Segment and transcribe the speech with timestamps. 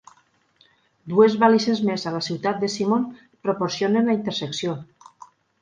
[1.13, 3.07] Dues balises més a la ciutat de Simon
[3.49, 4.79] proporcionen la intersecció.